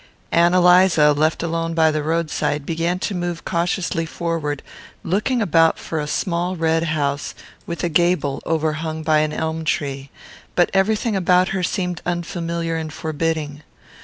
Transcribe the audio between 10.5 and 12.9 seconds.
but everything about her seemed unfamiliar